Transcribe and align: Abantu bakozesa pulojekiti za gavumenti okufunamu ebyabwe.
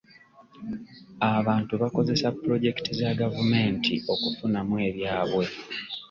Abantu 1.39 1.73
bakozesa 1.81 2.27
pulojekiti 2.37 2.91
za 2.99 3.09
gavumenti 3.21 3.93
okufunamu 4.13 4.75
ebyabwe. 4.89 5.45